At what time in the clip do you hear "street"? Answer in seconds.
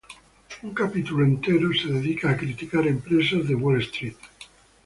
3.85-4.17